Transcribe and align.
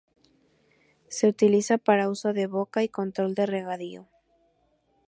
Se 1.09 1.27
utiliza 1.27 1.77
para 1.77 2.09
uso 2.09 2.33
de 2.33 2.47
boca 2.47 2.81
y 2.81 2.89
control 2.89 3.35
de 3.35 3.45
regadío. 3.45 4.09